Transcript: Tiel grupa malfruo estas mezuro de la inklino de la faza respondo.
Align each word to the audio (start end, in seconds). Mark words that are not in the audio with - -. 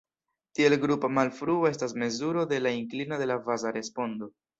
Tiel 0.59 0.75
grupa 0.85 1.09
malfruo 1.17 1.67
estas 1.69 1.93
mezuro 2.03 2.45
de 2.53 2.59
la 2.63 2.73
inklino 2.79 3.21
de 3.23 3.29
la 3.33 3.37
faza 3.51 3.75
respondo. 3.77 4.31